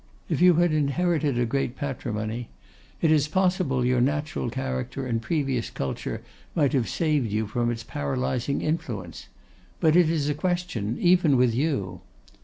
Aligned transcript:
If 0.29 0.41
you 0.41 0.55
had 0.55 0.73
inherited 0.73 1.37
a 1.37 1.45
great 1.45 1.75
patrimony, 1.75 2.49
it 3.03 3.11
is 3.11 3.27
possible 3.27 3.85
your 3.85 4.01
natural 4.01 4.49
character 4.49 5.05
and 5.05 5.21
previous 5.21 5.69
culture 5.69 6.23
might 6.55 6.73
have 6.73 6.89
saved 6.89 7.31
you 7.31 7.45
from 7.45 7.69
its 7.69 7.83
paralysing 7.83 8.63
influence; 8.63 9.27
but 9.79 9.95
it 9.95 10.09
is 10.09 10.27
a 10.27 10.33
question, 10.33 10.97
even 10.99 11.37
with 11.37 11.53
you. 11.53 12.01